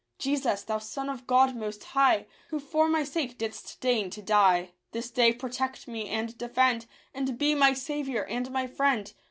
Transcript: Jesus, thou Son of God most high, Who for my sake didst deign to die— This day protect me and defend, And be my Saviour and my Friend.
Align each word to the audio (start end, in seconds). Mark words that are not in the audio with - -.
Jesus, 0.17 0.63
thou 0.63 0.79
Son 0.79 1.11
of 1.11 1.27
God 1.27 1.55
most 1.55 1.83
high, 1.83 2.25
Who 2.49 2.59
for 2.59 2.87
my 2.89 3.03
sake 3.03 3.37
didst 3.37 3.79
deign 3.81 4.09
to 4.09 4.21
die— 4.23 4.71
This 4.93 5.11
day 5.11 5.31
protect 5.31 5.87
me 5.87 6.09
and 6.09 6.35
defend, 6.39 6.87
And 7.13 7.37
be 7.37 7.53
my 7.53 7.73
Saviour 7.73 8.25
and 8.27 8.49
my 8.49 8.65
Friend. 8.65 9.13